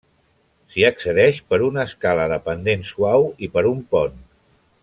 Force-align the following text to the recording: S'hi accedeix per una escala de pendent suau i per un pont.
S'hi 0.75 0.85
accedeix 0.89 1.41
per 1.51 1.59
una 1.67 1.85
escala 1.91 2.27
de 2.33 2.41
pendent 2.49 2.89
suau 2.95 3.31
i 3.49 3.55
per 3.59 3.69
un 3.77 3.89
pont. 3.95 4.19